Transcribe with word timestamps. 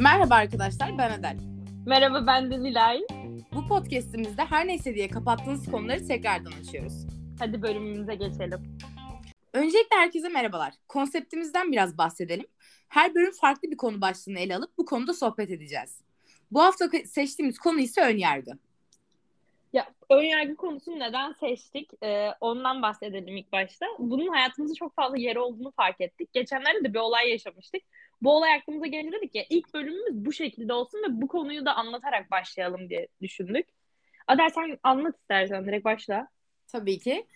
Merhaba 0.00 0.34
arkadaşlar, 0.34 0.98
ben 0.98 1.10
Adel. 1.10 1.36
Merhaba 1.86 2.26
ben 2.26 2.50
de 2.50 2.60
Nilay. 2.60 3.00
Bu 3.52 3.68
podcastimizde 3.68 4.44
her 4.44 4.66
neyse 4.66 4.94
diye 4.94 5.08
kapattığınız 5.08 5.70
konuları 5.70 6.06
tekrardan 6.06 6.52
açıyoruz. 6.60 7.06
Hadi 7.38 7.62
bölümümüze 7.62 8.14
geçelim. 8.14 8.78
Öncelikle 9.52 9.96
herkese 9.96 10.28
merhabalar. 10.28 10.74
Konseptimizden 10.88 11.72
biraz 11.72 11.98
bahsedelim. 11.98 12.46
Her 12.88 13.14
bölüm 13.14 13.32
farklı 13.32 13.70
bir 13.70 13.76
konu 13.76 14.00
başlığını 14.00 14.38
ele 14.38 14.56
alıp 14.56 14.78
bu 14.78 14.84
konuda 14.84 15.14
sohbet 15.14 15.50
edeceğiz. 15.50 16.00
Bu 16.50 16.62
hafta 16.62 16.88
seçtiğimiz 17.04 17.58
konu 17.58 17.80
ise 17.80 18.00
önyargı. 18.00 18.50
Ya 19.72 19.86
önyargı 20.10 20.56
konusunu 20.56 20.98
neden 20.98 21.32
seçtik? 21.32 21.90
Ee, 22.02 22.28
ondan 22.40 22.82
bahsedelim 22.82 23.36
ilk 23.36 23.52
başta. 23.52 23.86
Bunun 23.98 24.28
hayatımızda 24.28 24.74
çok 24.74 24.94
fazla 24.94 25.18
yeri 25.18 25.38
olduğunu 25.38 25.70
fark 25.70 26.00
ettik. 26.00 26.32
Geçenlerde 26.32 26.84
de 26.84 26.94
bir 26.94 26.98
olay 26.98 27.30
yaşamıştık. 27.30 27.82
Bu 28.22 28.32
olay 28.32 28.54
aklımıza 28.54 28.86
gelince 28.86 29.16
dedik 29.16 29.32
ki 29.32 29.46
ilk 29.50 29.74
bölümümüz 29.74 30.24
bu 30.26 30.32
şekilde 30.32 30.72
olsun 30.72 30.98
ve 30.98 31.22
bu 31.22 31.28
konuyu 31.28 31.64
da 31.64 31.74
anlatarak 31.74 32.30
başlayalım 32.30 32.88
diye 32.90 33.08
düşündük. 33.22 33.66
Adel 34.26 34.50
sen 34.54 34.78
anlat 34.82 35.18
istersen 35.18 35.66
direkt 35.66 35.84
başla. 35.84 36.28
Tabii 36.66 36.98
ki. 36.98 37.26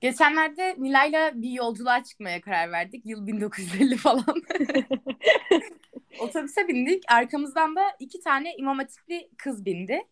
Geçenlerde 0.00 0.74
Nilay'la 0.78 1.42
bir 1.42 1.50
yolculuğa 1.50 2.04
çıkmaya 2.04 2.40
karar 2.40 2.72
verdik. 2.72 3.06
Yıl 3.06 3.26
1950 3.26 3.96
falan. 3.96 4.24
Otobüse 6.20 6.68
bindik. 6.68 7.04
Arkamızdan 7.08 7.76
da 7.76 7.82
iki 7.98 8.20
tane 8.20 8.54
imam 8.56 8.78
hatipli 8.78 9.28
kız 9.38 9.64
bindi. 9.64 10.02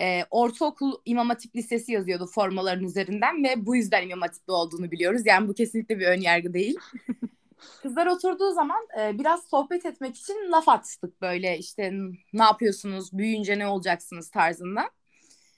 Ee, 0.00 0.24
ortaokul 0.30 0.92
imam 1.04 1.28
hatip 1.28 1.56
lisesi 1.56 1.92
yazıyordu 1.92 2.26
formaların 2.26 2.84
üzerinden 2.84 3.44
ve 3.44 3.66
bu 3.66 3.76
yüzden 3.76 4.02
imam 4.02 4.20
hatipli 4.20 4.52
olduğunu 4.52 4.90
biliyoruz. 4.90 5.22
Yani 5.24 5.48
bu 5.48 5.54
kesinlikle 5.54 5.98
bir 5.98 6.06
ön 6.06 6.20
yargı 6.20 6.54
değil. 6.54 6.78
Kızlar 7.82 8.06
oturduğu 8.06 8.52
zaman 8.52 8.86
e, 9.00 9.18
biraz 9.18 9.44
sohbet 9.44 9.86
etmek 9.86 10.16
için 10.16 10.52
laf 10.52 10.68
attık 10.68 11.22
böyle 11.22 11.58
işte 11.58 11.92
ne 12.32 12.42
yapıyorsunuz, 12.42 13.12
büyüyünce 13.12 13.58
ne 13.58 13.66
olacaksınız 13.66 14.30
tarzında. 14.30 14.90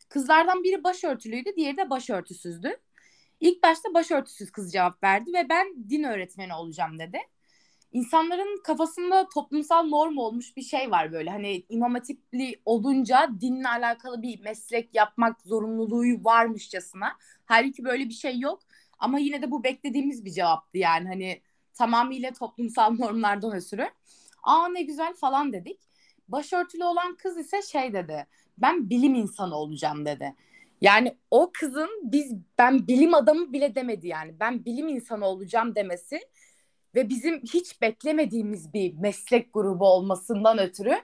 Kızlardan 0.08 0.64
biri 0.64 0.84
başörtülüydü, 0.84 1.50
diğeri 1.56 1.76
de 1.76 1.90
başörtüsüzdü. 1.90 2.76
İlk 3.40 3.62
başta 3.62 3.94
başörtüsüz 3.94 4.50
kız 4.50 4.72
cevap 4.72 5.02
verdi 5.02 5.32
ve 5.32 5.48
ben 5.48 5.66
din 5.88 6.02
öğretmeni 6.02 6.54
olacağım 6.54 6.98
dedi. 6.98 7.18
İnsanların 7.92 8.62
kafasında 8.62 9.28
toplumsal 9.34 9.84
norm 9.84 10.18
olmuş 10.18 10.56
bir 10.56 10.62
şey 10.62 10.90
var 10.90 11.12
böyle. 11.12 11.30
Hani 11.30 11.64
imam 11.68 11.94
hatipli 11.94 12.60
olunca 12.64 13.30
dinle 13.40 13.68
alakalı 13.68 14.22
bir 14.22 14.40
meslek 14.40 14.94
yapmak 14.94 15.40
zorunluluğu 15.42 16.24
varmışçasına. 16.24 17.12
Halbuki 17.44 17.84
böyle 17.84 18.08
bir 18.08 18.14
şey 18.14 18.38
yok. 18.38 18.62
Ama 18.98 19.18
yine 19.18 19.42
de 19.42 19.50
bu 19.50 19.64
beklediğimiz 19.64 20.24
bir 20.24 20.30
cevaptı 20.30 20.78
yani 20.78 21.08
hani 21.08 21.42
tamamıyla 21.78 22.32
toplumsal 22.32 22.94
normlardan 22.98 23.52
ötürü. 23.52 23.86
Aa 24.42 24.68
ne 24.68 24.82
güzel 24.82 25.14
falan 25.14 25.52
dedik. 25.52 25.80
Başörtülü 26.28 26.84
olan 26.84 27.16
kız 27.16 27.38
ise 27.38 27.62
şey 27.62 27.92
dedi. 27.92 28.26
Ben 28.58 28.90
bilim 28.90 29.14
insanı 29.14 29.56
olacağım 29.56 30.06
dedi. 30.06 30.34
Yani 30.80 31.16
o 31.30 31.50
kızın 31.52 31.90
biz 32.02 32.32
ben 32.58 32.86
bilim 32.88 33.14
adamı 33.14 33.52
bile 33.52 33.74
demedi 33.74 34.08
yani. 34.08 34.40
Ben 34.40 34.64
bilim 34.64 34.88
insanı 34.88 35.26
olacağım 35.26 35.74
demesi 35.74 36.20
ve 36.94 37.08
bizim 37.08 37.40
hiç 37.40 37.82
beklemediğimiz 37.82 38.74
bir 38.74 38.94
meslek 38.94 39.52
grubu 39.54 39.86
olmasından 39.86 40.58
ötürü 40.58 40.94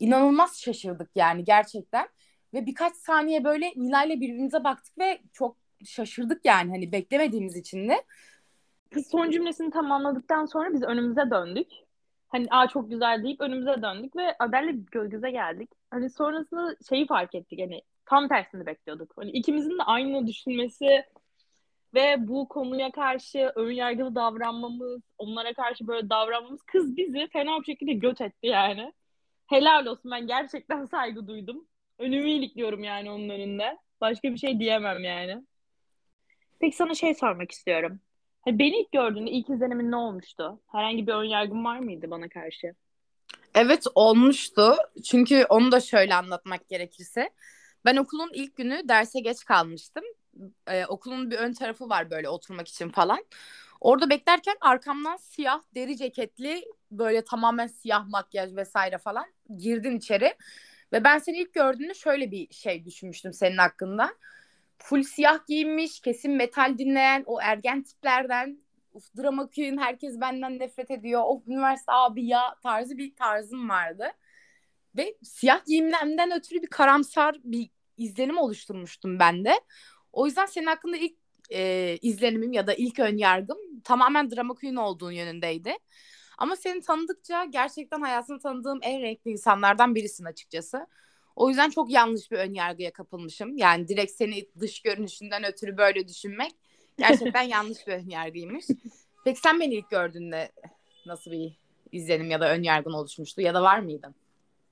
inanılmaz 0.00 0.60
şaşırdık 0.60 1.10
yani 1.14 1.44
gerçekten. 1.44 2.08
Ve 2.54 2.66
birkaç 2.66 2.96
saniye 2.96 3.44
böyle 3.44 3.72
Nilay'la 3.76 4.14
birbirimize 4.16 4.64
baktık 4.64 4.98
ve 4.98 5.20
çok 5.32 5.56
şaşırdık 5.84 6.44
yani 6.44 6.70
hani 6.70 6.92
beklemediğimiz 6.92 7.56
için 7.56 7.88
de. 7.88 8.04
Kız 8.90 9.10
son 9.10 9.30
cümlesini 9.30 9.70
tamamladıktan 9.70 10.46
sonra 10.46 10.72
biz 10.72 10.82
önümüze 10.82 11.30
döndük. 11.30 11.68
Hani 12.28 12.46
aa 12.50 12.68
çok 12.68 12.90
güzel 12.90 13.22
deyip 13.22 13.40
önümüze 13.40 13.82
döndük 13.82 14.16
ve 14.16 14.36
Adel'le 14.38 14.84
göz 14.92 15.08
göze 15.10 15.30
geldik. 15.30 15.70
Hani 15.90 16.10
sonrasında 16.10 16.76
şeyi 16.88 17.06
fark 17.06 17.34
ettik 17.34 17.60
hani 17.60 17.82
tam 18.06 18.28
tersini 18.28 18.66
bekliyorduk. 18.66 19.12
Hani 19.16 19.30
ikimizin 19.30 19.78
de 19.78 19.82
aynı 19.82 20.26
düşünmesi 20.26 21.04
ve 21.94 22.28
bu 22.28 22.48
konuya 22.48 22.90
karşı 22.90 23.52
ön 23.56 23.70
yargılı 23.70 24.14
davranmamız, 24.14 25.02
onlara 25.18 25.54
karşı 25.54 25.86
böyle 25.86 26.10
davranmamız 26.10 26.62
kız 26.62 26.96
bizi 26.96 27.28
fena 27.32 27.60
bir 27.60 27.64
şekilde 27.64 27.92
göt 27.92 28.20
etti 28.20 28.46
yani. 28.46 28.92
Helal 29.46 29.86
olsun 29.86 30.10
ben 30.10 30.26
gerçekten 30.26 30.84
saygı 30.90 31.26
duydum. 31.26 31.66
Önümü 31.98 32.30
ilikliyorum 32.30 32.84
yani 32.84 33.10
onun 33.10 33.28
önünde. 33.28 33.78
Başka 34.00 34.32
bir 34.32 34.38
şey 34.38 34.60
diyemem 34.60 35.04
yani. 35.04 35.44
Peki 36.60 36.76
sana 36.76 36.94
şey 36.94 37.14
sormak 37.14 37.50
istiyorum. 37.50 38.00
Hani 38.46 38.58
beni 38.58 38.80
ilk 38.80 38.92
gördüğünde 38.92 39.30
ilk 39.30 39.50
izlenimin 39.50 39.90
ne 39.90 39.96
olmuştu? 39.96 40.60
Herhangi 40.72 41.06
bir 41.06 41.12
ön 41.12 41.24
yargın 41.24 41.64
var 41.64 41.78
mıydı 41.78 42.10
bana 42.10 42.28
karşı? 42.28 42.74
Evet 43.54 43.84
olmuştu. 43.94 44.76
Çünkü 45.04 45.44
onu 45.48 45.72
da 45.72 45.80
şöyle 45.80 46.14
anlatmak 46.14 46.68
gerekirse. 46.68 47.30
Ben 47.84 47.96
okulun 47.96 48.30
ilk 48.34 48.56
günü 48.56 48.88
derse 48.88 49.20
geç 49.20 49.44
kalmıştım. 49.44 50.04
Ee, 50.68 50.86
okulun 50.86 51.30
bir 51.30 51.36
ön 51.36 51.52
tarafı 51.52 51.88
var 51.88 52.10
böyle 52.10 52.28
oturmak 52.28 52.68
için 52.68 52.88
falan. 52.88 53.24
Orada 53.80 54.10
beklerken 54.10 54.56
arkamdan 54.60 55.16
siyah 55.16 55.60
deri 55.74 55.96
ceketli 55.96 56.64
böyle 56.90 57.24
tamamen 57.24 57.66
siyah 57.66 58.08
makyaj 58.08 58.56
vesaire 58.56 58.98
falan 58.98 59.26
girdin 59.56 59.96
içeri. 59.96 60.34
Ve 60.92 61.04
ben 61.04 61.18
seni 61.18 61.38
ilk 61.38 61.54
gördüğümde 61.54 61.94
şöyle 61.94 62.30
bir 62.30 62.54
şey 62.54 62.84
düşünmüştüm 62.84 63.32
senin 63.32 63.56
hakkında 63.56 64.14
full 64.78 65.02
siyah 65.02 65.46
giyinmiş, 65.46 66.00
kesin 66.00 66.32
metal 66.32 66.78
dinleyen 66.78 67.22
o 67.26 67.40
ergen 67.40 67.82
tiplerden 67.82 68.58
uf 68.92 69.04
drama 69.16 69.50
queen 69.50 69.78
herkes 69.78 70.20
benden 70.20 70.58
nefret 70.58 70.90
ediyor. 70.90 71.22
Of 71.24 71.48
üniversite 71.48 71.92
abi 71.92 72.26
ya 72.26 72.56
tarzı 72.62 72.98
bir 72.98 73.14
tarzım 73.14 73.68
vardı. 73.68 74.04
Ve 74.96 75.16
siyah 75.22 75.64
giyimlemden 75.64 76.32
ötürü 76.38 76.62
bir 76.62 76.66
karamsar 76.66 77.36
bir 77.44 77.70
izlenim 77.96 78.38
oluşturmuştum 78.38 79.18
ben 79.18 79.44
de. 79.44 79.60
O 80.12 80.26
yüzden 80.26 80.46
senin 80.46 80.66
hakkında 80.66 80.96
ilk 80.96 81.16
e, 81.50 81.96
izlenimim 82.02 82.52
ya 82.52 82.66
da 82.66 82.74
ilk 82.74 82.98
ön 82.98 83.16
yargım 83.16 83.58
tamamen 83.84 84.30
drama 84.30 84.54
queen 84.54 84.76
olduğun 84.76 85.10
yönündeydi. 85.10 85.76
Ama 86.38 86.56
seni 86.56 86.80
tanıdıkça 86.80 87.44
gerçekten 87.44 88.00
hayatını 88.00 88.40
tanıdığım 88.40 88.78
en 88.82 89.02
renkli 89.02 89.30
insanlardan 89.30 89.94
birisin 89.94 90.24
açıkçası. 90.24 90.86
O 91.36 91.48
yüzden 91.48 91.70
çok 91.70 91.90
yanlış 91.90 92.30
bir 92.30 92.38
ön 92.38 92.54
yargıya 92.54 92.92
kapılmışım. 92.92 93.56
Yani 93.56 93.88
direkt 93.88 94.12
seni 94.12 94.46
dış 94.60 94.82
görünüşünden 94.82 95.44
ötürü 95.44 95.76
böyle 95.76 96.08
düşünmek 96.08 96.52
gerçekten 96.98 97.42
yanlış 97.42 97.86
bir 97.86 97.92
ön 97.92 98.08
yargıymış. 98.08 98.64
Peki 99.24 99.40
sen 99.40 99.60
beni 99.60 99.74
ilk 99.74 99.90
gördüğünde 99.90 100.52
nasıl 101.06 101.30
bir 101.30 101.52
izlenim 101.92 102.30
ya 102.30 102.40
da 102.40 102.52
ön 102.54 102.62
yargın 102.62 102.92
oluşmuştu 102.92 103.40
ya 103.40 103.54
da 103.54 103.62
var 103.62 103.78
mıydı? 103.78 104.14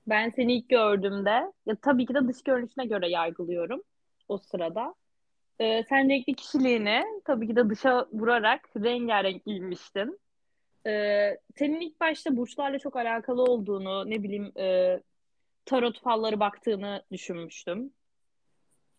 Ben 0.07 0.29
seni 0.29 0.53
ilk 0.53 0.69
gördüğümde 0.69 1.53
ya 1.65 1.75
tabii 1.81 2.05
ki 2.05 2.13
de 2.13 2.27
dış 2.27 2.43
görünüşüne 2.43 2.85
göre 2.85 3.09
yargılıyorum 3.09 3.81
o 4.27 4.37
sırada. 4.37 4.95
Ee, 5.59 5.83
sen 5.89 6.09
renkli 6.09 6.33
kişiliğini 6.33 7.03
tabii 7.25 7.47
ki 7.47 7.55
de 7.55 7.69
dışa 7.69 8.07
vurarak 8.11 8.69
rengarenk 8.77 9.45
giymiştin. 9.45 10.19
Ee, 10.87 11.37
senin 11.55 11.79
ilk 11.79 11.99
başta 11.99 12.37
burçlarla 12.37 12.79
çok 12.79 12.95
alakalı 12.95 13.43
olduğunu, 13.43 14.09
ne 14.09 14.23
bileyim 14.23 14.51
e, 14.57 14.99
tarot 15.65 16.01
falları 16.01 16.39
baktığını 16.39 17.03
düşünmüştüm. 17.11 17.93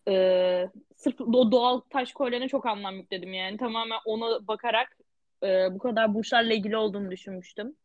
Ee, 0.07 0.69
sırf 0.95 1.21
o 1.21 1.51
doğal 1.51 1.79
taş 1.79 2.13
kolyene 2.13 2.47
çok 2.47 2.65
anlam 2.65 2.95
yükledim 2.95 3.33
yani. 3.33 3.57
Tamamen 3.57 3.99
ona 4.05 4.47
bakarak 4.47 4.97
e, 5.43 5.47
bu 5.71 5.77
kadar 5.77 6.13
burçlarla 6.13 6.53
ilgili 6.53 6.77
olduğunu 6.77 7.11
düşünmüştüm. 7.11 7.75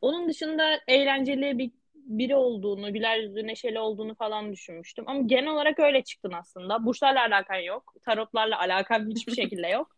Onun 0.00 0.28
dışında 0.28 0.80
eğlenceli 0.88 1.58
bir 1.58 1.70
biri 1.94 2.36
olduğunu, 2.36 2.92
güler 2.92 3.18
yüzlü, 3.18 3.46
neşeli 3.46 3.78
olduğunu 3.78 4.14
falan 4.14 4.52
düşünmüştüm. 4.52 5.04
Ama 5.08 5.20
genel 5.26 5.50
olarak 5.50 5.78
öyle 5.78 6.02
çıktın 6.02 6.32
aslında. 6.32 6.84
Burçlarla 6.86 7.20
alakan 7.20 7.58
yok. 7.58 7.94
Tarotlarla 8.04 8.60
alakan 8.60 9.10
hiçbir 9.10 9.34
şekilde 9.34 9.68
yok. 9.68 9.96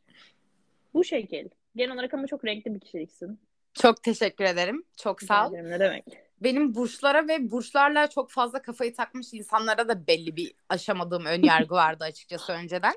Bu 0.95 1.05
şekil. 1.05 1.49
Genel 1.77 1.95
olarak 1.95 2.15
ama 2.15 2.27
çok 2.27 2.45
renkli 2.45 2.75
bir 2.75 2.81
kişiliksin. 2.81 3.41
Çok 3.75 4.03
teşekkür 4.03 4.45
ederim. 4.45 4.85
Çok 4.97 5.23
sağ 5.23 5.49
ol. 5.49 5.53
Ne 5.53 5.81
demek? 5.81 6.05
Benim 6.45 6.75
burçlara 6.75 7.29
ve 7.29 7.51
burçlarla 7.51 8.11
çok 8.11 8.31
fazla 8.31 8.63
kafayı 8.63 8.95
takmış 8.95 9.35
insanlara 9.35 9.89
da 9.89 10.07
belli 10.07 10.37
bir 10.37 10.55
aşamadığım 10.69 11.25
ön 11.25 11.43
yargı 11.43 11.75
vardı 11.75 12.05
açıkçası 12.05 12.53
önceden. 12.53 12.95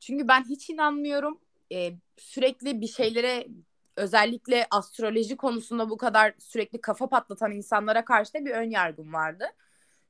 Çünkü 0.00 0.28
ben 0.28 0.44
hiç 0.44 0.70
inanmıyorum. 0.70 1.40
Ee, 1.72 1.92
sürekli 2.18 2.80
bir 2.80 2.88
şeylere 2.88 3.46
özellikle 3.96 4.66
astroloji 4.70 5.36
konusunda 5.36 5.90
bu 5.90 5.96
kadar 5.96 6.34
sürekli 6.38 6.80
kafa 6.80 7.08
patlatan 7.08 7.52
insanlara 7.52 8.04
karşı 8.04 8.34
da 8.34 8.44
bir 8.44 8.50
ön 8.50 8.70
yargım 8.70 9.12
vardı. 9.12 9.44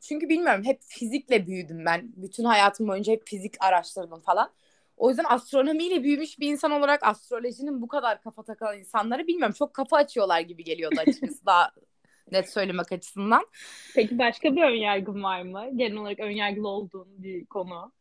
Çünkü 0.00 0.28
bilmiyorum 0.28 0.64
hep 0.64 0.82
fizikle 0.82 1.46
büyüdüm 1.46 1.84
ben. 1.84 2.12
Bütün 2.16 2.44
hayatım 2.44 2.88
boyunca 2.88 3.12
hep 3.12 3.28
fizik 3.28 3.54
araştırdım 3.60 4.20
falan. 4.20 4.50
O 4.96 5.08
yüzden 5.08 5.24
astronomiyle 5.28 6.02
büyümüş 6.02 6.40
bir 6.40 6.48
insan 6.48 6.70
olarak 6.70 7.02
astrolojinin 7.02 7.82
bu 7.82 7.88
kadar 7.88 8.22
kafa 8.22 8.42
takan 8.42 8.78
insanları 8.78 9.26
bilmiyorum 9.26 9.54
çok 9.58 9.74
kafa 9.74 9.96
açıyorlar 9.96 10.40
gibi 10.40 10.64
geliyordu 10.64 11.00
açıkçası 11.00 11.46
daha 11.46 11.72
net 12.30 12.52
söylemek 12.52 12.92
açısından. 12.92 13.46
Peki 13.94 14.18
başka 14.18 14.56
bir 14.56 14.62
önyargın 14.62 15.22
var 15.22 15.42
mı? 15.42 15.66
Genel 15.76 15.96
olarak 15.96 16.20
önyargılı 16.20 16.68
olduğun 16.68 17.08
bir 17.18 17.46
konu. 17.46 17.92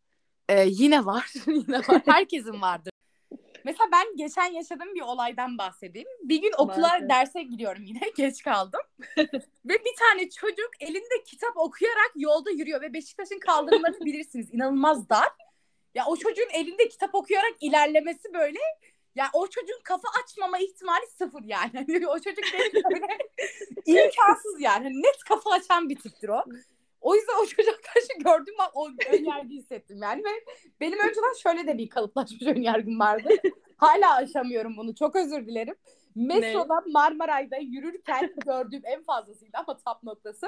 Ee, 0.50 0.65
yine 0.68 1.06
var. 1.06 1.33
yine 1.47 1.77
var. 1.77 2.01
Herkesin 2.06 2.62
vardır. 2.62 2.91
Mesela 3.63 3.89
ben 3.91 4.15
geçen 4.15 4.51
yaşadığım 4.51 4.95
bir 4.95 5.01
olaydan 5.01 5.57
bahsedeyim. 5.57 6.07
Bir 6.23 6.41
gün 6.41 6.51
okula 6.57 6.83
Bahset. 6.83 7.09
derse 7.09 7.44
gidiyorum 7.44 7.83
yine. 7.83 8.00
Geç 8.18 8.44
kaldım. 8.44 8.81
ve 9.65 9.73
bir 9.73 9.95
tane 10.00 10.29
çocuk 10.29 10.69
elinde 10.79 11.23
kitap 11.25 11.57
okuyarak 11.57 12.12
yolda 12.15 12.51
yürüyor 12.51 12.81
ve 12.81 12.94
Beşiktaş'ın 12.94 13.39
kaldırımlarını 13.39 14.06
bilirsiniz. 14.06 14.53
İnanılmaz 14.53 15.09
dar. 15.09 15.29
Ya 15.95 16.06
o 16.07 16.15
çocuğun 16.15 16.50
elinde 16.53 16.88
kitap 16.88 17.15
okuyarak 17.15 17.53
ilerlemesi 17.62 18.33
böyle 18.33 18.59
ya 19.15 19.25
o 19.33 19.47
çocuğun 19.47 19.81
kafa 19.83 20.07
açmama 20.23 20.57
ihtimali 20.57 21.07
sıfır 21.17 21.43
yani. 21.43 21.71
Hani 21.73 22.07
o 22.07 22.19
çocuk 22.19 22.45
benim 22.53 22.83
böyle 22.83 23.07
imkansız 23.85 24.61
yani. 24.61 24.83
Hani 24.83 25.01
net 25.01 25.23
kafa 25.27 25.51
açan 25.51 25.89
bir 25.89 25.95
tiptir 25.95 26.29
o. 26.29 26.43
O 27.01 27.15
yüzden 27.15 27.33
o 27.43 27.45
çocuğa 27.45 27.73
karşı 27.93 28.07
gördüm 28.19 28.55
ben 28.59 28.69
o 28.73 28.89
önyargı 29.11 29.49
hissettim 29.49 29.99
yani 30.03 30.23
ve 30.23 30.29
benim 30.79 30.99
önceden 30.99 31.33
şöyle 31.43 31.67
de 31.67 31.77
bir 31.77 31.89
kalıplaşmış 31.89 32.41
önyargım 32.41 32.99
vardı. 32.99 33.29
Hala 33.77 34.15
aşamıyorum 34.15 34.77
bunu. 34.77 34.95
Çok 34.95 35.15
özür 35.15 35.47
dilerim. 35.47 35.75
Metroda 36.15 36.83
Marmaray'da 36.87 37.57
yürürken 37.57 38.33
gördüğüm 38.45 38.81
en 38.83 39.03
fazlasıydı 39.03 39.57
ama 39.57 39.77
tap 39.77 40.03
noktası. 40.03 40.47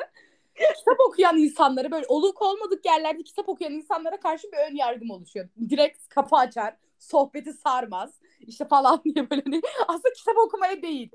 Kitap 0.55 0.99
okuyan 1.07 1.37
insanları 1.37 1.91
böyle 1.91 2.05
oluk 2.07 2.41
olmadık 2.41 2.85
yerlerde 2.85 3.23
kitap 3.23 3.49
okuyan 3.49 3.73
insanlara 3.73 4.19
karşı 4.19 4.51
bir 4.51 4.71
ön 4.71 4.75
yargım 4.75 5.09
oluşuyor. 5.11 5.49
Direkt 5.69 6.07
kapı 6.09 6.35
açar, 6.35 6.75
sohbeti 7.03 7.53
sarmaz 7.53 8.19
işte 8.39 8.65
falan 8.65 9.01
diye 9.05 9.29
böyle 9.29 9.41
hani 9.45 9.61
aslında 9.87 10.13
kitap 10.13 10.37
okumaya 10.37 10.81
değil. 10.81 11.11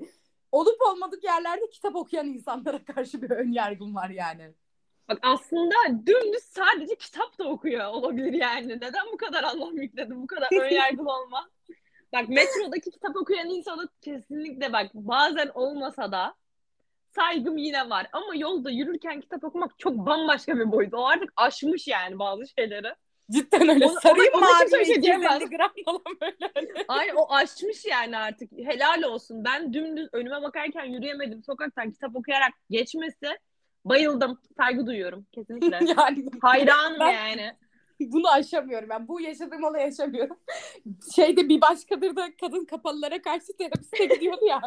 Olup 0.51 0.81
olmadık 0.81 1.23
yerlerde 1.23 1.69
kitap 1.69 1.95
okuyan 1.95 2.27
insanlara 2.27 2.83
karşı 2.83 3.21
bir 3.21 3.29
ön 3.29 3.51
yargım 3.51 3.95
var 3.95 4.09
yani. 4.09 4.53
Bak 5.09 5.19
aslında 5.21 5.75
dümdüz 6.05 6.43
sadece 6.43 6.95
kitap 6.95 7.39
da 7.39 7.43
okuyor 7.43 7.85
olabilir 7.85 8.33
yani. 8.33 8.67
Neden 8.67 9.11
bu 9.13 9.17
kadar 9.17 9.43
anlam 9.43 9.77
yükledi, 9.77 10.15
bu 10.15 10.27
kadar 10.27 10.47
ön 10.61 10.69
yargılı 10.69 11.09
olma? 11.23 11.49
Bak 12.13 12.29
metrodaki 12.29 12.91
kitap 12.91 13.15
okuyan 13.15 13.49
insana 13.49 13.87
kesinlikle 14.01 14.73
bak 14.73 14.91
bazen 14.93 15.51
olmasa 15.53 16.11
da 16.11 16.35
saygım 17.15 17.57
yine 17.57 17.89
var. 17.89 18.07
Ama 18.13 18.35
yolda 18.35 18.69
yürürken 18.69 19.21
kitap 19.21 19.43
okumak 19.43 19.79
çok 19.79 19.97
bambaşka 19.97 20.57
bir 20.57 20.71
boyut. 20.71 20.93
O 20.93 21.07
artık 21.07 21.33
aşmış 21.35 21.87
yani 21.87 22.19
bazı 22.19 22.47
şeyleri. 22.47 22.95
Cidden 23.31 23.69
öyle. 23.69 23.85
Onu, 23.85 23.99
Sarayım 23.99 24.33
ona, 24.33 24.45
ona 24.45 24.53
mavi 24.71 24.85
şey 24.85 25.01
gram 25.01 25.71
falan 25.85 26.01
böyle. 26.21 26.83
Aynen 26.87 27.15
o 27.15 27.33
aşmış 27.33 27.85
yani 27.85 28.17
artık. 28.17 28.51
Helal 28.51 29.03
olsun. 29.03 29.45
Ben 29.45 29.73
dümdüz 29.73 30.09
önüme 30.13 30.41
bakarken 30.41 30.85
yürüyemedim. 30.85 31.43
Sokaktan 31.43 31.91
kitap 31.91 32.15
okuyarak 32.15 32.53
geçmesi 32.69 33.37
bayıldım. 33.85 34.41
Saygı 34.57 34.87
duyuyorum 34.87 35.25
kesinlikle. 35.31 35.79
yani 35.97 36.25
hayranım 36.41 36.99
ben, 36.99 37.11
yani. 37.11 37.51
Bunu 37.99 38.31
aşamıyorum 38.31 38.89
ben. 38.89 39.07
Bu 39.07 39.21
yaşadığım 39.21 39.63
olayı 39.63 39.85
yaşamıyorum. 39.85 40.39
Şeyde 41.15 41.49
bir 41.49 41.61
başkadır 41.61 42.15
da 42.15 42.35
kadın 42.41 42.65
kapalılara 42.65 43.21
karşı 43.21 43.57
terapiste 43.57 44.05
gidiyordu 44.05 44.45
ya. 44.45 44.61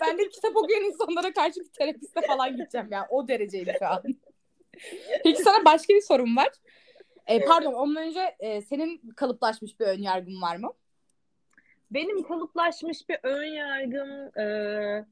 ben 0.00 0.18
de 0.18 0.28
kitap 0.28 0.56
okuyan 0.56 0.82
insanlara 0.82 1.32
karşı 1.32 1.60
bir 1.60 1.72
terapiste 1.78 2.20
falan 2.26 2.56
gideceğim 2.56 2.88
yani. 2.90 3.06
O 3.10 3.28
dereceyim 3.28 3.68
şu 3.78 3.86
an. 3.86 4.02
Peki 5.24 5.42
sana 5.42 5.64
başka 5.64 5.94
bir 5.94 6.00
sorum 6.00 6.36
var. 6.36 6.50
E, 7.26 7.44
pardon 7.44 7.72
ondan 7.72 8.02
önce 8.02 8.36
e, 8.38 8.62
senin 8.62 9.10
kalıplaşmış 9.16 9.80
bir 9.80 9.86
ön 9.86 10.02
yargın 10.02 10.42
var 10.42 10.56
mı? 10.56 10.72
Benim 11.90 12.22
kalıplaşmış 12.22 13.08
bir 13.08 13.18
ön 13.22 13.44
yargım 13.44 14.38
e, 14.38 15.06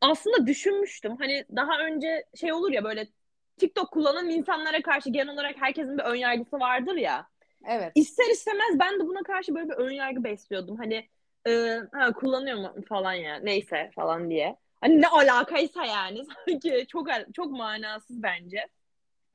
aslında 0.00 0.46
düşünmüştüm. 0.46 1.16
Hani 1.18 1.44
daha 1.56 1.78
önce 1.78 2.24
şey 2.34 2.52
olur 2.52 2.72
ya 2.72 2.84
böyle 2.84 3.08
TikTok 3.56 3.90
kullanan 3.90 4.30
insanlara 4.30 4.82
karşı 4.82 5.10
genel 5.10 5.34
olarak 5.34 5.56
herkesin 5.60 5.98
bir 5.98 6.02
ön 6.02 6.14
yargısı 6.14 6.60
vardır 6.60 6.94
ya. 6.94 7.26
Evet. 7.68 7.92
İster 7.94 8.30
istemez 8.30 8.80
ben 8.80 9.00
de 9.00 9.06
buna 9.06 9.22
karşı 9.22 9.54
böyle 9.54 9.68
bir 9.68 9.74
ön 9.74 9.90
yargı 9.90 10.24
besliyordum. 10.24 10.76
Hani 10.76 11.08
e, 11.48 11.80
ha, 11.92 12.12
kullanıyor 12.12 12.58
mu 12.58 12.74
falan 12.88 13.12
ya 13.12 13.36
neyse 13.36 13.90
falan 13.94 14.30
diye. 14.30 14.56
Hani 14.80 15.00
ne 15.00 15.08
alakaysa 15.08 15.84
yani 15.84 16.22
sanki 16.46 16.86
çok 16.88 17.08
çok 17.34 17.50
manasız 17.50 18.22
bence. 18.22 18.68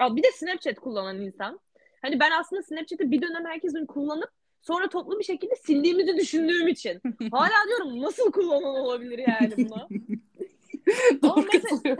bir 0.01 0.23
de 0.23 0.31
Snapchat 0.31 0.79
kullanan 0.79 1.21
insan. 1.21 1.59
Hani 2.01 2.19
ben 2.19 2.31
aslında 2.31 2.63
Snapchat'i 2.63 3.11
bir 3.11 3.21
dönem 3.21 3.45
herkesin 3.45 3.85
kullanıp 3.85 4.29
sonra 4.61 4.89
toplu 4.89 5.19
bir 5.19 5.23
şekilde 5.23 5.55
sildiğimizi 5.55 6.17
düşündüğüm 6.17 6.67
için. 6.67 7.01
Hala 7.31 7.67
diyorum 7.67 8.01
nasıl 8.01 8.31
kullanan 8.31 8.75
olabilir 8.75 9.23
yani 9.27 9.53
bunu? 9.57 9.87
Doğru 11.23 11.45
mesela... 11.53 11.97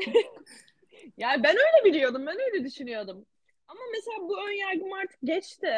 yani 1.17 1.43
ben 1.43 1.55
öyle 1.55 1.85
biliyordum, 1.85 2.25
ben 2.25 2.37
öyle 2.39 2.63
düşünüyordum. 2.65 3.25
Ama 3.67 3.79
mesela 3.93 4.29
bu 4.29 4.47
ön 4.47 4.51
yargım 4.51 4.93
artık 4.93 5.19
geçti. 5.23 5.73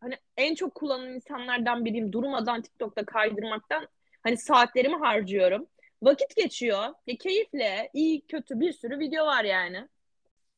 Hani 0.00 0.14
en 0.36 0.54
çok 0.54 0.74
kullanan 0.74 1.14
insanlardan 1.14 1.84
biriyim. 1.84 2.12
Durmadan 2.12 2.62
TikTok'ta 2.62 3.04
kaydırmaktan 3.04 3.88
hani 4.22 4.36
saatlerimi 4.36 4.96
harcıyorum. 4.96 5.66
Vakit 6.02 6.36
geçiyor. 6.36 6.94
Ya 7.06 7.16
keyifle, 7.16 7.90
iyi 7.94 8.20
kötü 8.26 8.60
bir 8.60 8.72
sürü 8.72 8.98
video 8.98 9.26
var 9.26 9.44
yani. 9.44 9.88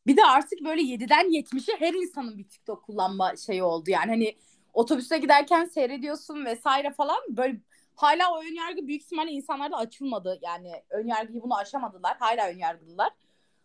Bir 0.07 0.17
de 0.17 0.25
artık 0.25 0.65
böyle 0.65 0.83
7'den 0.83 1.31
70'e 1.31 1.81
her 1.81 1.95
insanın 1.95 2.39
bir 2.39 2.49
TikTok 2.49 2.83
kullanma 2.83 3.37
şeyi 3.37 3.63
oldu. 3.63 3.91
Yani 3.91 4.11
hani 4.11 4.37
otobüste 4.75 5.19
giderken 5.19 5.65
seyrediyorsun 5.65 6.45
vesaire 6.45 6.91
falan 6.91 7.19
böyle 7.29 7.61
hala 7.95 8.33
o 8.33 8.43
önyargı 8.43 8.87
büyük 8.87 9.03
ihtimalle 9.03 9.31
insanlarda 9.31 9.77
açılmadı. 9.77 10.39
Yani 10.43 10.73
önyargıyı 10.91 11.43
bunu 11.43 11.57
aşamadılar. 11.57 12.17
Hala 12.19 12.49
önyargılılar. 12.49 13.11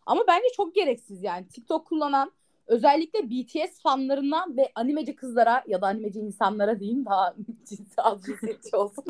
Ama 0.06 0.24
bence 0.27 0.47
çok 0.56 0.75
gereksiz 0.75 1.24
yani. 1.24 1.47
TikTok 1.47 1.88
kullanan 1.88 2.31
özellikle 2.68 3.30
BTS 3.30 3.81
fanlarına 3.81 4.45
ve 4.57 4.71
animeci 4.75 5.15
kızlara 5.15 5.63
ya 5.68 5.81
da 5.81 5.88
animeci 5.88 6.19
insanlara 6.19 6.80
diyeyim 6.80 7.06
daha 7.06 7.36
cinsel 7.69 8.19
cinsiyetçi 8.25 8.75
olsun. 8.75 9.03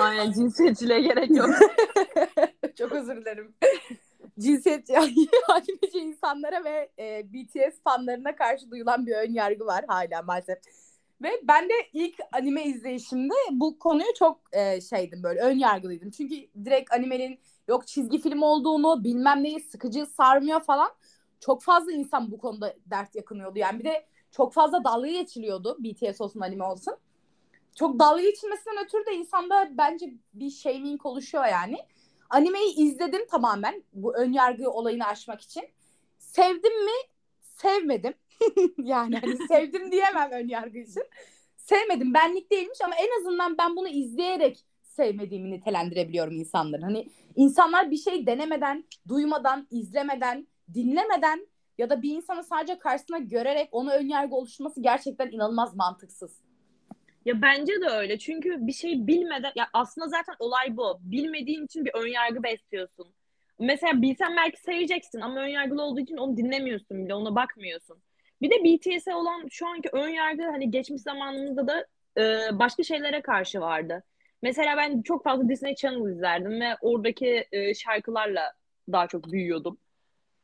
Aynen 0.00 0.32
cinsiyetçiliğe 0.32 1.00
gerek 1.00 1.30
yok. 1.30 1.50
çok 2.78 2.92
özür 2.92 3.16
dilerim 3.16 3.54
cinsiyet 4.38 4.90
animeci 5.48 5.98
insanlara 5.98 6.64
ve 6.64 6.90
e, 6.98 7.32
BTS 7.32 7.80
fanlarına 7.84 8.36
karşı 8.36 8.70
duyulan 8.70 9.06
bir 9.06 9.12
ön 9.12 9.32
yargı 9.32 9.66
var 9.66 9.84
hala 9.88 10.22
maalesef. 10.22 10.58
Ve 11.22 11.28
ben 11.42 11.68
de 11.68 11.74
ilk 11.92 12.14
anime 12.32 12.64
izleyişimde 12.64 13.34
bu 13.50 13.78
konuyu 13.78 14.14
çok 14.18 14.40
e, 14.52 14.80
şeydim 14.80 15.22
böyle 15.22 15.40
ön 15.40 15.58
yargılıydım. 15.58 16.10
Çünkü 16.10 16.34
direkt 16.64 16.92
animenin 16.92 17.38
yok 17.68 17.86
çizgi 17.86 18.18
film 18.18 18.42
olduğunu 18.42 19.04
bilmem 19.04 19.42
neyi 19.42 19.60
sıkıcı 19.60 20.06
sarmıyor 20.06 20.60
falan. 20.60 20.90
Çok 21.40 21.62
fazla 21.62 21.92
insan 21.92 22.30
bu 22.30 22.38
konuda 22.38 22.74
dert 22.86 23.14
yakınıyordu. 23.14 23.58
Yani 23.58 23.78
bir 23.78 23.84
de 23.84 24.06
çok 24.30 24.52
fazla 24.52 24.84
dalga 24.84 25.08
geçiliyordu 25.08 25.76
BTS 25.78 26.20
olsun 26.20 26.40
anime 26.40 26.64
olsun. 26.64 26.94
Çok 27.74 27.98
dalga 27.98 28.22
geçilmesinden 28.22 28.84
ötürü 28.84 29.06
de 29.06 29.14
insanda 29.14 29.68
bence 29.70 30.14
bir 30.34 30.50
shaming 30.50 31.06
oluşuyor 31.06 31.46
yani. 31.46 31.76
Animeyi 32.30 32.74
izledim 32.76 33.26
tamamen 33.26 33.82
bu 33.92 34.16
ön 34.16 34.32
yargı 34.32 34.70
olayını 34.70 35.06
aşmak 35.06 35.40
için. 35.40 35.62
Sevdim 36.18 36.84
mi? 36.84 36.92
Sevmedim. 37.40 38.14
yani 38.78 39.16
hani 39.16 39.36
sevdim 39.48 39.92
diyemem 39.92 40.30
ön 40.30 40.48
yargı 40.48 40.78
için. 40.78 41.02
Sevmedim. 41.56 42.14
Benlik 42.14 42.52
değilmiş 42.52 42.78
ama 42.84 42.94
en 42.94 43.20
azından 43.20 43.58
ben 43.58 43.76
bunu 43.76 43.88
izleyerek 43.88 44.64
sevmediğimi 44.82 45.50
nitelendirebiliyorum 45.50 46.36
insanların. 46.36 46.82
Hani 46.82 47.08
insanlar 47.36 47.90
bir 47.90 47.96
şey 47.96 48.26
denemeden, 48.26 48.84
duymadan, 49.08 49.66
izlemeden, 49.70 50.46
dinlemeden 50.74 51.46
ya 51.78 51.90
da 51.90 52.02
bir 52.02 52.16
insanı 52.16 52.44
sadece 52.44 52.78
karşısına 52.78 53.18
görerek 53.18 53.68
ona 53.72 53.92
ön 53.92 54.08
yargı 54.08 54.34
oluşturması 54.34 54.80
gerçekten 54.82 55.30
inanılmaz 55.30 55.76
mantıksız. 55.76 56.40
Ya 57.26 57.42
bence 57.42 57.72
de 57.80 57.86
öyle. 57.86 58.18
Çünkü 58.18 58.66
bir 58.66 58.72
şey 58.72 59.06
bilmeden 59.06 59.52
ya 59.54 59.68
aslında 59.72 60.08
zaten 60.08 60.34
olay 60.38 60.76
bu. 60.76 60.98
Bilmediğin 61.00 61.64
için 61.64 61.84
bir 61.84 61.94
önyargı 61.94 62.42
besliyorsun. 62.42 63.14
Mesela 63.58 64.02
bilsen 64.02 64.36
belki 64.36 64.60
seveceksin 64.60 65.20
ama 65.20 65.40
önyargılı 65.40 65.82
olduğu 65.82 66.00
için 66.00 66.16
onu 66.16 66.36
dinlemiyorsun 66.36 67.04
bile, 67.04 67.14
ona 67.14 67.34
bakmıyorsun. 67.34 68.02
Bir 68.42 68.50
de 68.50 68.54
BTS'e 68.64 69.14
olan 69.14 69.46
şu 69.50 69.66
anki 69.68 69.88
önyargı 69.92 70.42
hani 70.42 70.70
geçmiş 70.70 71.02
zamanımızda 71.02 71.66
da 71.66 71.86
e, 72.18 72.58
başka 72.58 72.82
şeylere 72.82 73.22
karşı 73.22 73.60
vardı. 73.60 74.02
Mesela 74.42 74.76
ben 74.76 75.02
çok 75.02 75.24
fazla 75.24 75.48
Disney 75.48 75.74
Channel 75.74 76.10
izlerdim 76.10 76.60
ve 76.60 76.76
oradaki 76.80 77.46
e, 77.52 77.74
şarkılarla 77.74 78.52
daha 78.92 79.06
çok 79.06 79.32
büyüyordum. 79.32 79.78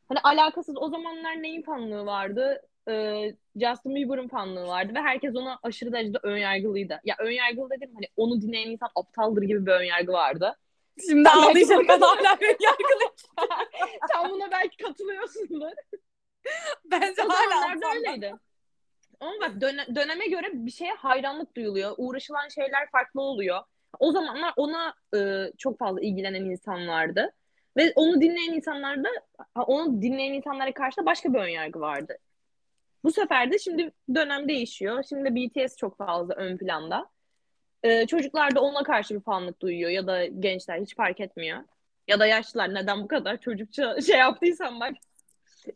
Hani 0.09 0.19
alakasız 0.21 0.77
o 0.79 0.89
zamanlar 0.89 1.43
neyin 1.43 1.63
fanlığı 1.63 2.07
vardı? 2.07 2.63
E, 2.89 2.95
Justin 3.57 3.95
Bieber'ın 3.95 4.29
fanlığı 4.29 4.67
vardı 4.67 4.95
ve 4.95 5.01
herkes 5.01 5.37
ona 5.37 5.59
aşırı 5.63 5.93
derecede 5.93 6.19
önyargılıydı. 6.23 7.01
Ya 7.05 7.17
önyargılı 7.19 7.71
dedim 7.71 7.91
hani 7.95 8.07
onu 8.17 8.41
dinleyen 8.43 8.71
insan 8.71 8.89
aptaldır 8.95 9.43
gibi 9.43 9.67
bir 9.67 9.73
önyargı 9.73 10.13
vardı. 10.13 10.57
Şimdi 11.09 11.29
ağlayacağım 11.29 11.89
ben 11.89 12.01
hala 12.01 12.37
önyargılıyım. 12.41 13.13
Sen 14.13 14.31
buna 14.31 14.51
belki 14.51 14.77
katılıyorsundur. 14.77 15.71
Bence 16.85 17.23
hala 17.23 17.95
öyleydi. 17.95 18.35
Ama 19.21 19.33
bak 19.41 19.61
dön- 19.61 19.95
döneme 19.95 20.27
göre 20.27 20.47
bir 20.53 20.71
şeye 20.71 20.93
hayranlık 20.93 21.57
duyuluyor. 21.57 21.95
Uğraşılan 21.99 22.49
şeyler 22.49 22.91
farklı 22.91 23.21
oluyor. 23.21 23.61
O 23.99 24.13
zamanlar 24.13 24.53
ona 24.57 24.95
e, 25.17 25.51
çok 25.59 25.79
fazla 25.79 26.01
ilgilenen 26.01 26.45
insan 26.45 26.89
vardı. 26.89 27.33
Ve 27.77 27.93
onu 27.97 28.21
dinleyen 28.21 28.53
insanlarda 28.53 29.09
onu 29.55 30.03
dinleyen 30.03 30.33
insanlara 30.33 30.75
karşı 30.75 30.97
da 30.97 31.07
başka 31.07 31.35
bir 31.35 31.39
önyargı 31.39 31.81
vardı. 31.81 32.19
Bu 33.05 33.11
sefer 33.11 33.53
de 33.53 33.59
şimdi 33.59 33.93
dönem 34.15 34.49
değişiyor. 34.49 35.05
Şimdi 35.09 35.35
BTS 35.35 35.77
çok 35.77 35.99
fazla 35.99 36.35
ön 36.35 36.57
planda. 36.57 37.11
Ee, 37.83 38.07
çocuklar 38.07 38.55
da 38.55 38.61
ona 38.61 38.83
karşı 38.83 39.15
bir 39.15 39.21
fanlık 39.21 39.61
duyuyor 39.61 39.91
ya 39.91 40.07
da 40.07 40.27
gençler 40.27 40.81
hiç 40.81 40.97
fark 40.97 41.21
etmiyor. 41.21 41.63
Ya 42.09 42.21
da 42.21 42.27
yaşlılar 42.27 42.75
neden 42.75 43.03
bu 43.03 43.09
kadar 43.09 43.41
çocukça 43.41 44.01
şey 44.07 44.19
yaptıysan 44.19 44.81
bak. 44.81 44.95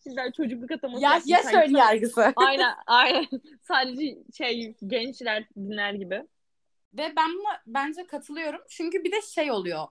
Sizler 0.00 0.32
çocukluk 0.32 0.70
ataması 0.70 1.02
Yaş, 1.02 1.22
yaş 1.26 1.54
ön 1.54 1.76
yargısı. 1.76 2.32
aynen 2.36 2.74
aynen. 2.86 3.26
Sadece 3.62 4.18
şey 4.36 4.74
gençler 4.86 5.48
dinler 5.56 5.92
gibi. 5.92 6.22
Ve 6.94 7.12
ben 7.16 7.32
buna 7.38 7.62
bence 7.66 8.06
katılıyorum. 8.06 8.60
Çünkü 8.68 9.04
bir 9.04 9.12
de 9.12 9.22
şey 9.22 9.50
oluyor. 9.50 9.86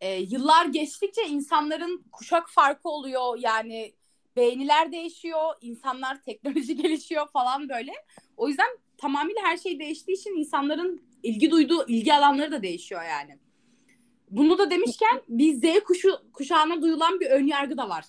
E, 0.00 0.14
yıllar 0.14 0.66
geçtikçe 0.66 1.22
insanların 1.22 2.04
kuşak 2.12 2.50
farkı 2.50 2.88
oluyor. 2.88 3.38
Yani 3.38 3.94
beğeniler 4.36 4.92
değişiyor. 4.92 5.54
insanlar 5.60 6.22
teknoloji 6.22 6.76
gelişiyor 6.82 7.28
falan 7.32 7.68
böyle. 7.68 7.92
O 8.36 8.48
yüzden 8.48 8.78
tamamıyla 8.96 9.42
her 9.44 9.56
şey 9.56 9.78
değiştiği 9.78 10.16
için 10.16 10.36
insanların 10.36 11.02
ilgi 11.22 11.50
duyduğu 11.50 11.88
ilgi 11.88 12.14
alanları 12.14 12.52
da 12.52 12.62
değişiyor 12.62 13.02
yani. 13.02 13.38
Bunu 14.30 14.58
da 14.58 14.70
demişken 14.70 15.22
bir 15.28 15.54
Z 15.54 15.84
kuşu, 15.84 16.10
kuşağına 16.32 16.82
duyulan 16.82 17.20
bir 17.20 17.26
ön 17.26 17.46
yargı 17.46 17.76
da 17.76 17.88
var. 17.88 18.04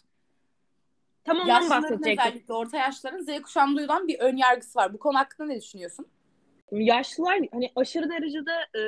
Tam 1.23 1.39
ondan 1.39 1.69
bahsedecektim. 1.69 2.11
özellikle 2.11 2.53
orta 2.53 2.77
yaşların 2.77 3.21
Z 3.21 3.41
kuşağına 3.41 3.77
duyulan 3.77 4.07
bir 4.07 4.19
ön 4.19 4.37
yargısı 4.37 4.79
var. 4.79 4.93
Bu 4.93 4.99
konu 4.99 5.17
hakkında 5.17 5.47
ne 5.47 5.61
düşünüyorsun? 5.61 6.07
Yaşlılar 6.71 7.39
hani 7.51 7.71
aşırı 7.75 8.09
derecede 8.09 8.51
e, 8.51 8.83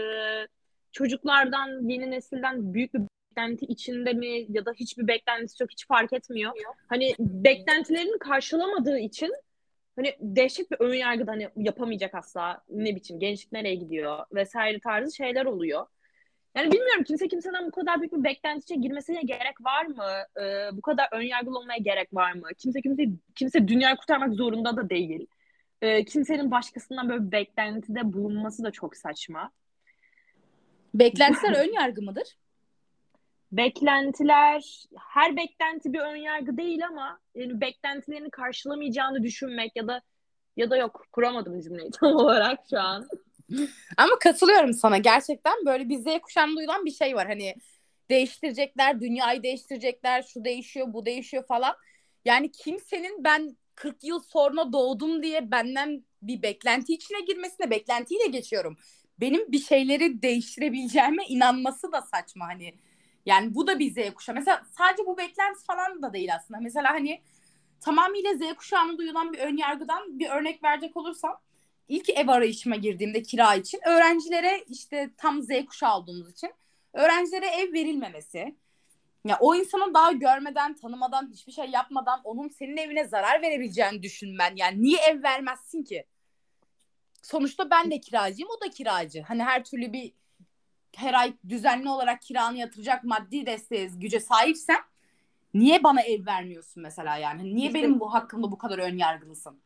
çocuklardan, 0.92 1.90
yeni 1.90 2.12
nesilden 2.12 2.74
büyük 2.74 2.94
bir 2.94 3.02
beklenti 3.34 3.66
içinde 3.66 4.13
mi 4.13 4.46
ya 4.50 4.66
da 4.66 4.72
hiçbir 4.74 5.08
beklentisi 5.08 5.63
yok 5.63 5.72
hiç 5.72 5.88
fark 5.88 6.13
etmiyor. 6.13 6.52
Hani 6.88 7.16
beklentilerini 7.20 8.20
karşılamadığı 8.20 9.00
için 9.00 9.34
hani 9.96 10.16
dehşet 10.20 10.72
bir 10.72 10.78
ön 10.80 10.94
yargıda 10.94 11.32
hani 11.32 11.50
yapamayacak 11.56 12.16
asla 12.16 12.62
ne 12.70 12.96
biçim 12.96 13.20
gençlik 13.20 13.52
nereye 13.52 13.75
gidiyor 13.75 14.20
vesaire 14.34 14.80
tarzı 14.80 15.16
şeyler 15.16 15.46
oluyor. 15.46 15.86
Yani 16.56 16.72
bilmiyorum 16.72 17.04
kimse 17.04 17.28
kimseden 17.28 17.68
bu 17.68 17.72
kadar 17.72 18.02
büyük 18.02 18.13
bir 18.13 18.24
beklentiye 18.24 18.80
girmesine 18.80 19.22
gerek 19.22 19.62
var 19.62 19.86
mı? 19.86 20.12
Ee, 20.42 20.78
bu 20.78 20.82
kadar 20.82 21.08
ön 21.12 21.22
yargılı 21.22 21.58
olmaya 21.58 21.78
gerek 21.78 22.13
var 22.13 22.34
mı? 22.34 22.48
Kimse 22.58 22.82
kimse 22.82 23.04
kimse 23.36 23.68
dünyayı 23.68 23.96
kurtarmak 23.96 24.34
zorunda 24.34 24.78
da 24.78 24.90
değil. 24.90 25.28
Ee, 25.82 26.06
kimsenin 26.06 26.52
başkasından 26.52 27.10
böyle 27.10 27.25
bir 27.25 27.32
beklentide 27.32 28.13
bulunması 28.13 28.63
da 28.63 28.72
çok 28.72 28.96
saçma. 28.96 29.52
Beklentiler 30.94 31.68
ön 31.68 31.74
yargı 31.74 32.02
mıdır? 32.02 32.38
Beklentiler 33.57 34.83
her 34.98 35.36
beklenti 35.36 35.93
bir 35.93 36.00
ön 36.00 36.15
yargı 36.15 36.57
değil 36.57 36.88
ama 36.88 37.19
yani 37.36 37.62
beklentilerini 37.62 38.29
karşılamayacağını 38.31 39.24
düşünmek 39.24 39.72
ya 39.75 39.88
da 39.88 40.01
ya 40.57 40.69
da 40.69 40.77
yok 40.77 41.07
kuramadım 41.12 41.62
cümleyi 41.62 41.91
tam 42.00 42.15
olarak 42.15 42.60
şu 42.69 42.79
an. 42.79 43.07
Ama 43.98 44.19
katılıyorum 44.19 44.74
sana. 44.74 44.98
Gerçekten 44.98 45.53
böyle 45.65 45.89
bir 45.89 45.98
Z 45.98 46.22
kuşağında 46.22 46.55
duyulan 46.55 46.86
bir 46.86 46.91
şey 46.91 47.15
var. 47.15 47.27
Hani 47.27 47.55
değiştirecekler, 48.10 49.01
dünyayı 49.01 49.43
değiştirecekler, 49.43 50.24
şu 50.24 50.43
değişiyor, 50.45 50.93
bu 50.93 51.05
değişiyor 51.05 51.45
falan. 51.48 51.75
Yani 52.25 52.51
kimsenin 52.51 53.24
ben 53.24 53.57
40 53.75 54.03
yıl 54.03 54.19
sonra 54.19 54.74
doğdum 54.74 55.24
diye 55.24 55.51
benden 55.51 56.03
bir 56.22 56.41
beklenti 56.41 56.93
içine 56.93 57.22
girmesine 57.22 57.69
beklentiyle 57.69 58.27
geçiyorum. 58.27 58.77
Benim 59.19 59.51
bir 59.51 59.60
şeyleri 59.60 60.22
değiştirebileceğime 60.22 61.25
inanması 61.27 61.91
da 61.91 62.01
saçma 62.01 62.48
hani. 62.48 62.74
Yani 63.25 63.56
bu 63.56 63.68
da 63.68 63.80
bir 63.80 63.92
Z 63.92 64.13
kuşağı. 64.13 64.36
Mesela 64.36 64.65
sadece 64.77 65.06
bu 65.06 65.18
beklenti 65.18 65.63
falan 65.63 66.01
da 66.01 66.13
değil 66.13 66.36
aslında. 66.36 66.60
Mesela 66.60 66.89
hani 66.89 67.22
tamamıyla 67.82 68.34
Z 68.34 68.53
kuşağına 68.58 68.98
duyulan 68.98 69.34
bir 69.34 69.39
ön 69.39 69.58
yargıdan 69.58 70.20
bir 70.20 70.30
örnek 70.30 70.63
verecek 70.63 70.98
olursam 70.98 71.42
ilk 71.88 72.10
ev 72.10 72.27
arayışıma 72.27 72.75
girdiğimde 72.75 73.24
kira 73.24 73.56
için 73.56 73.80
öğrencilere 73.88 74.63
işte 74.70 75.10
tam 75.18 75.42
Z 75.42 75.50
kuşağı 75.68 75.98
olduğumuz 75.98 76.32
için 76.32 76.51
öğrencilere 76.94 77.48
ev 77.48 77.74
verilmemesi. 77.74 78.56
Ya 79.25 79.38
o 79.39 79.56
insanı 79.56 79.94
daha 79.94 80.12
görmeden, 80.12 80.74
tanımadan, 80.74 81.30
hiçbir 81.34 81.51
şey 81.51 81.65
yapmadan 81.65 82.22
onun 82.24 82.50
senin 82.50 82.77
evine 82.77 83.06
zarar 83.08 83.42
verebileceğini 83.42 84.03
düşünmen. 84.03 84.53
Yani 84.56 84.84
niye 84.84 85.00
ev 85.00 85.24
vermezsin 85.24 85.84
ki? 85.84 86.06
Sonuçta 87.22 87.70
ben 87.70 87.92
de 87.92 88.00
kiracıyım, 88.00 88.50
o 88.58 88.62
da 88.62 88.70
kiracı. 88.70 89.22
Hani 89.22 89.44
her 89.44 89.63
türlü 89.63 89.94
bir 89.94 90.13
her 90.95 91.13
ay 91.13 91.33
düzenli 91.50 91.89
olarak 91.89 92.21
kiranı 92.21 92.57
yatıracak 92.57 93.03
maddi 93.03 93.45
desteğe, 93.45 93.89
güce 93.95 94.19
sahipsen 94.19 94.79
niye 95.53 95.83
bana 95.83 96.01
ev 96.01 96.25
vermiyorsun 96.25 96.83
mesela 96.83 97.17
yani? 97.17 97.55
Niye 97.55 97.67
işte, 97.67 97.79
benim 97.79 98.00
bu 98.00 98.13
hakkımda 98.13 98.51
bu 98.51 98.57
kadar 98.57 98.79
ön 98.79 98.97
yargılısın? 98.97 99.59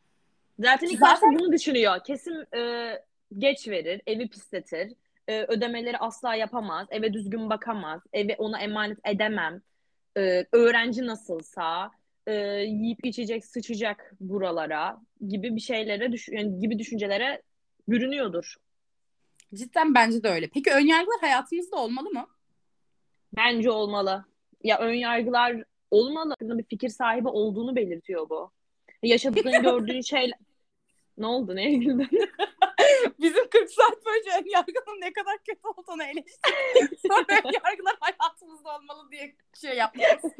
Zaten 0.58 0.86
ilk 0.86 1.00
başta 1.00 1.26
bunu 1.26 1.52
düşünüyor. 1.52 2.04
Kesin 2.06 2.56
e, 2.56 2.92
geç 3.38 3.68
verir, 3.68 4.02
evi 4.06 4.28
pisletir, 4.28 4.92
e, 5.28 5.42
ödemeleri 5.42 5.98
asla 5.98 6.34
yapamaz, 6.34 6.86
eve 6.90 7.12
düzgün 7.12 7.50
bakamaz, 7.50 8.02
eve 8.12 8.36
ona 8.38 8.60
emanet 8.60 8.98
edemem, 9.04 9.62
e, 10.16 10.46
öğrenci 10.52 11.06
nasılsa, 11.06 11.90
e, 12.26 12.34
yiyip 12.62 13.04
içecek, 13.04 13.44
sıçacak 13.44 14.14
buralara 14.20 15.00
gibi 15.28 15.56
bir 15.56 15.60
şeylere, 15.60 16.12
düş 16.12 16.28
yani 16.28 16.60
gibi 16.60 16.78
düşüncelere 16.78 17.42
bürünüyordur. 17.88 18.54
Cidden 19.54 19.94
bence 19.94 20.22
de 20.22 20.28
öyle. 20.28 20.48
Peki 20.54 20.72
önyargılar 20.72 21.20
hayatımızda 21.20 21.76
olmalı 21.76 22.10
mı? 22.10 22.26
Bence 23.36 23.70
olmalı. 23.70 24.24
Ya 24.64 24.78
önyargılar 24.78 25.64
olmalı. 25.90 26.34
Bir 26.40 26.64
fikir 26.64 26.88
sahibi 26.88 27.28
olduğunu 27.28 27.76
belirtiyor 27.76 28.28
bu. 28.28 28.50
Yaşadığın 29.02 29.62
gördüğün 29.62 30.00
şeyler 30.00 30.38
ne 31.18 31.26
oldu? 31.26 31.56
Neye 31.56 31.74
güldün? 31.74 32.08
Bizim 33.20 33.48
40 33.48 33.70
saat 33.70 34.06
boyunca 34.06 34.38
ön 34.40 34.50
yargının 34.50 35.00
ne 35.00 35.12
kadar 35.12 35.38
kötü 35.38 35.60
olduğunu 35.64 36.02
eleştirdik. 36.02 37.00
Sonra 37.08 37.24
ön 37.28 37.52
yargılar 37.64 37.96
hayatımızda 38.00 38.76
olmalı 38.76 39.10
diye 39.10 39.34
şey 39.60 39.76
yapmıyoruz. 39.76 40.32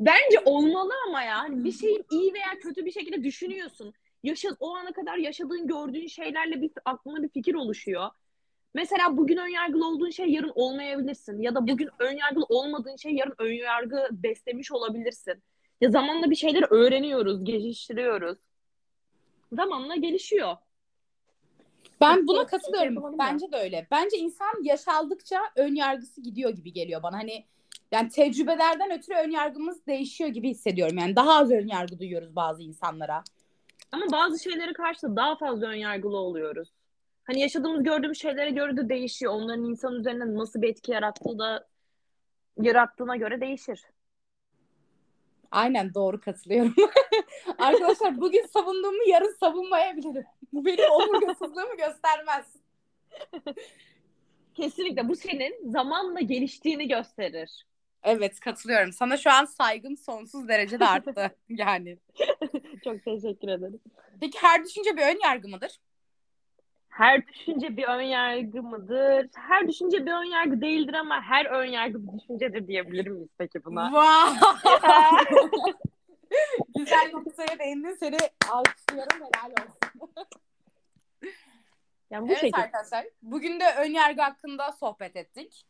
Bence 0.00 0.40
olmalı 0.44 0.92
ama 1.06 1.22
ya. 1.22 1.38
Hani 1.38 1.64
bir 1.64 1.72
şeyi 1.72 2.04
iyi 2.10 2.34
veya 2.34 2.58
kötü 2.62 2.84
bir 2.84 2.92
şekilde 2.92 3.24
düşünüyorsun. 3.24 3.94
Yaşa, 4.22 4.48
o 4.60 4.74
ana 4.74 4.92
kadar 4.92 5.16
yaşadığın, 5.16 5.66
gördüğün 5.66 6.06
şeylerle 6.06 6.62
bir 6.62 6.70
aklına 6.84 7.22
bir 7.22 7.28
fikir 7.28 7.54
oluşuyor. 7.54 8.10
Mesela 8.78 9.16
bugün 9.16 9.36
ön 9.36 9.48
yargılı 9.48 9.88
olduğun 9.88 10.10
şey 10.10 10.26
yarın 10.26 10.52
olmayabilirsin. 10.54 11.42
Ya 11.42 11.54
da 11.54 11.68
bugün 11.68 11.88
ön 11.98 12.16
yargılı 12.16 12.44
olmadığın 12.48 12.96
şey 12.96 13.12
yarın 13.12 13.34
ön 13.38 13.52
yargı 13.52 14.08
beslemiş 14.12 14.72
olabilirsin. 14.72 15.42
Ya 15.80 15.90
zamanla 15.90 16.30
bir 16.30 16.36
şeyleri 16.36 16.64
öğreniyoruz, 16.64 17.44
geliştiriyoruz 17.44 18.38
zamanla 19.52 19.96
gelişiyor. 19.96 20.56
Ben 22.00 22.26
buna 22.26 22.46
katılıyorum. 22.46 23.18
Bence 23.18 23.52
de 23.52 23.56
öyle. 23.56 23.86
Bence 23.90 24.16
insan 24.16 24.62
yaş 24.62 24.88
aldıkça 24.88 25.40
ön 25.56 25.74
yargısı 25.74 26.20
gidiyor 26.20 26.50
gibi 26.50 26.72
geliyor 26.72 27.02
bana. 27.02 27.18
Hani 27.18 27.44
yani 27.92 28.08
tecrübelerden 28.08 28.90
ötürü 28.90 29.16
ön 29.16 29.30
yargımız 29.30 29.86
değişiyor 29.86 30.30
gibi 30.30 30.50
hissediyorum. 30.50 30.98
Yani 30.98 31.16
daha 31.16 31.38
az 31.38 31.50
ön 31.50 31.68
yargı 31.68 31.98
duyuyoruz 31.98 32.36
bazı 32.36 32.62
insanlara. 32.62 33.24
Ama 33.92 34.06
bazı 34.12 34.42
şeylere 34.42 34.72
karşı 34.72 35.02
da 35.02 35.16
daha 35.16 35.36
fazla 35.36 35.66
ön 35.66 35.74
yargılı 35.74 36.16
oluyoruz. 36.16 36.68
Hani 37.28 37.40
yaşadığımız, 37.40 37.82
gördüğümüz 37.84 38.20
şeylere 38.20 38.50
göre 38.50 38.76
de 38.76 38.88
değişiyor. 38.88 39.32
Onların 39.32 39.64
insan 39.64 39.94
üzerinde 39.94 40.34
nasıl 40.34 40.62
bir 40.62 40.68
etki 40.68 40.92
yarattığı 40.92 41.38
da 41.38 41.66
yarattığına 42.62 43.16
göre 43.16 43.40
değişir. 43.40 43.82
Aynen 45.50 45.94
doğru 45.94 46.20
katılıyorum. 46.20 46.74
Arkadaşlar 47.58 48.20
bugün 48.20 48.46
savunduğumu 48.46 49.08
yarın 49.08 49.36
savunmayabilirim. 49.40 50.24
Bu 50.52 50.64
benim 50.64 50.90
omurgasızlığımı 50.90 51.76
göstermez. 51.76 52.56
Kesinlikle 54.54 55.08
bu 55.08 55.16
senin 55.16 55.70
zamanla 55.70 56.20
geliştiğini 56.20 56.88
gösterir. 56.88 57.66
Evet 58.02 58.40
katılıyorum. 58.40 58.92
Sana 58.92 59.16
şu 59.16 59.30
an 59.30 59.44
saygım 59.44 59.96
sonsuz 59.96 60.48
derecede 60.48 60.86
arttı 60.86 61.30
yani. 61.48 61.98
Çok 62.84 63.04
teşekkür 63.04 63.48
ederim. 63.48 63.80
Peki 64.20 64.38
her 64.42 64.64
düşünce 64.64 64.96
bir 64.96 65.02
ön 65.02 65.18
yargı 65.24 65.48
mıdır? 65.48 65.78
Her 66.98 67.26
düşünce 67.26 67.76
bir 67.76 67.84
ön 67.84 68.00
yargı 68.02 68.62
mıdır? 68.62 69.28
Her 69.34 69.68
düşünce 69.68 70.06
bir 70.06 70.12
ön 70.12 70.24
yargı 70.24 70.60
değildir 70.60 70.94
ama 70.94 71.22
her 71.22 71.46
ön 71.46 71.64
yargı 71.64 72.02
bir 72.02 72.18
düşüncedir 72.20 72.68
diyebilir 72.68 73.06
miyiz 73.06 73.28
peki 73.38 73.64
buna? 73.64 73.84
Wow. 73.84 74.48
Güzel 76.78 77.10
noktaya 77.12 77.58
değindin. 77.58 77.96
Seni 78.00 78.16
alkışlıyorum. 78.50 79.20
Helal 79.20 79.50
olsun. 79.50 80.26
Yani 82.10 82.28
bu 82.28 82.32
evet 82.32 82.40
şekilde. 82.40 82.62
arkadaşlar. 82.62 83.06
Bugün 83.22 83.60
de 83.60 83.64
ön 83.78 83.90
yargı 83.90 84.22
hakkında 84.22 84.72
sohbet 84.72 85.16
ettik. 85.16 85.66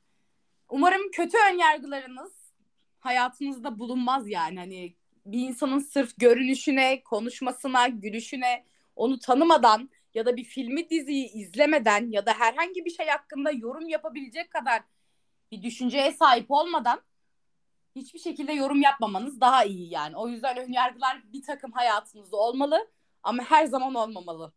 Umarım 0.68 1.11
kötü 1.11 1.37
ön 1.52 1.58
yargılarınız 1.58 2.32
hayatınızda 2.99 3.78
bulunmaz 3.78 4.28
yani. 4.28 4.58
Hani 4.58 4.94
bir 5.26 5.40
insanın 5.40 5.78
sırf 5.78 6.18
görünüşüne, 6.18 7.02
konuşmasına, 7.02 7.88
gülüşüne, 7.88 8.64
onu 8.97 9.18
tanımadan 9.18 9.90
ya 10.18 10.26
da 10.26 10.37
bir 10.37 10.44
filmi 10.44 10.90
diziyi 10.90 11.32
izlemeden 11.32 12.10
ya 12.10 12.26
da 12.26 12.32
herhangi 12.32 12.84
bir 12.84 12.90
şey 12.90 13.06
hakkında 13.06 13.50
yorum 13.50 13.88
yapabilecek 13.88 14.50
kadar 14.50 14.82
bir 15.52 15.62
düşünceye 15.62 16.12
sahip 16.12 16.46
olmadan 16.50 17.00
hiçbir 17.96 18.18
şekilde 18.18 18.52
yorum 18.52 18.80
yapmamanız 18.80 19.40
daha 19.40 19.64
iyi 19.64 19.92
yani. 19.92 20.16
O 20.16 20.28
yüzden 20.28 20.56
önyargılar 20.56 21.22
bir 21.32 21.42
takım 21.42 21.72
hayatınızda 21.72 22.37
olmalı 22.37 22.88
ama 23.22 23.42
her 23.42 23.66
zaman 23.66 23.94
olmamalı. 23.94 24.52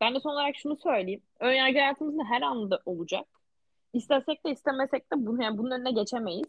Ben 0.00 0.14
de 0.14 0.20
son 0.20 0.30
olarak 0.30 0.56
şunu 0.56 0.76
söyleyeyim. 0.76 1.22
Önyargı 1.40 1.78
hayatımızda 1.78 2.24
her 2.24 2.42
anda 2.42 2.82
olacak. 2.86 3.26
istesek 3.92 4.46
de 4.46 4.50
istemesek 4.50 5.12
de 5.12 5.26
bunu, 5.26 5.42
yani 5.42 5.58
bunun 5.58 5.70
önüne 5.70 5.92
geçemeyiz. 5.92 6.48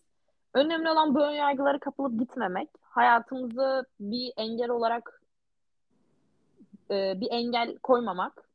Önemli 0.53 0.89
olan 0.89 1.15
bu 1.15 1.21
ön 1.21 1.31
yargıları 1.31 1.79
kapılıp 1.79 2.19
gitmemek. 2.19 2.69
Hayatımızı 2.81 3.85
bir 3.99 4.33
engel 4.37 4.69
olarak 4.69 5.20
e, 6.91 7.21
bir 7.21 7.27
engel 7.31 7.77
koymamak. 7.77 8.49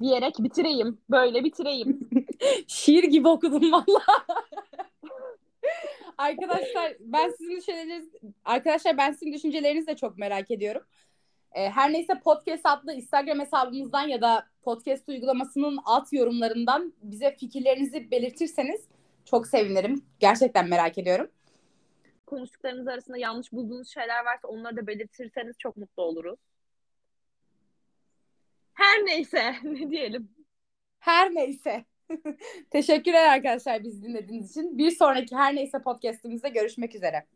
Diyerek 0.00 0.34
bitireyim. 0.38 0.98
Böyle 1.10 1.44
bitireyim. 1.44 2.10
Şiir 2.66 3.04
gibi 3.04 3.28
okudum 3.28 3.72
valla. 3.72 4.02
arkadaşlar 6.18 6.96
ben 7.00 7.30
sizin 7.30 7.56
düşünceleriniz 7.56 8.08
arkadaşlar 8.44 8.96
ben 8.96 9.12
sizin 9.12 9.32
düşüncelerinizi 9.32 9.86
de 9.86 9.96
çok 9.96 10.18
merak 10.18 10.50
ediyorum. 10.50 10.82
Ee, 11.52 11.70
her 11.70 11.92
neyse 11.92 12.20
podcast 12.24 12.66
adlı 12.66 12.92
Instagram 12.92 13.40
hesabımızdan 13.40 14.08
ya 14.08 14.20
da 14.20 14.46
podcast 14.62 15.08
uygulamasının 15.08 15.78
alt 15.84 16.12
yorumlarından 16.12 16.92
bize 17.02 17.36
fikirlerinizi 17.36 18.10
belirtirseniz 18.10 18.88
çok 19.24 19.46
sevinirim. 19.46 20.04
Gerçekten 20.20 20.68
merak 20.68 20.98
ediyorum. 20.98 21.30
Konuştuklarımız 22.26 22.88
arasında 22.88 23.18
yanlış 23.18 23.52
bulduğunuz 23.52 23.88
şeyler 23.88 24.24
varsa 24.24 24.48
onları 24.48 24.76
da 24.76 24.86
belirtirseniz 24.86 25.56
çok 25.58 25.76
mutlu 25.76 26.02
oluruz. 26.02 26.38
Her 28.82 29.06
neyse 29.06 29.54
ne 29.64 29.90
diyelim. 29.90 30.28
Her 30.98 31.34
neyse. 31.34 31.84
Teşekkürler 32.70 33.28
arkadaşlar 33.28 33.84
bizi 33.84 34.02
dinlediğiniz 34.02 34.50
için. 34.50 34.78
Bir 34.78 34.90
sonraki 34.90 35.36
Her 35.36 35.54
Neyse 35.54 35.78
podcastimizde 35.78 36.48
görüşmek 36.48 36.94
üzere. 36.94 37.26